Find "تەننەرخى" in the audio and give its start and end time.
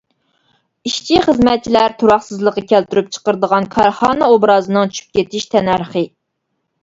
5.55-6.03